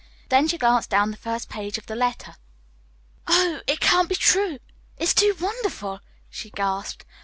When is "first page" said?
1.17-1.77